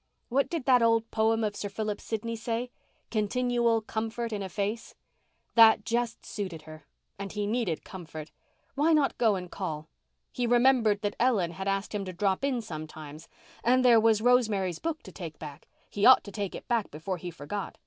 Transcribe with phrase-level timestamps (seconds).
[0.29, 6.25] What did that old poem of Sir Philip Sidney's say?—"continual comfort in a face"—that just
[6.25, 6.87] suited her.
[7.19, 8.31] And he needed comfort.
[8.73, 9.89] Why not go and call?
[10.31, 13.27] He remembered that Ellen had asked him to drop in sometimes
[13.63, 17.29] and there was Rosemary's book to take back—he ought to take it back before he
[17.29, 17.77] forgot.